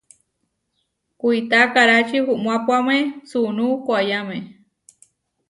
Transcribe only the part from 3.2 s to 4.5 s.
suunú koayáme.